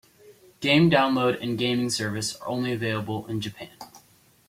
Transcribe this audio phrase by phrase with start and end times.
[0.61, 3.69] Game download and gaming service only available in Japan.